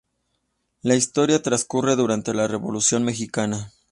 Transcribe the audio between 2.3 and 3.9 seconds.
la revolución mexicana.